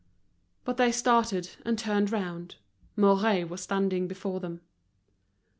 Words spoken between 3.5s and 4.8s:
standing before them.